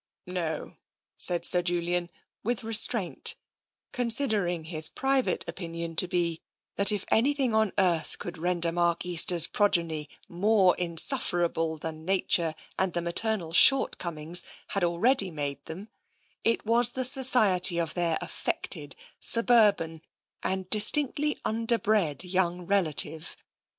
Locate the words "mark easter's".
8.71-9.45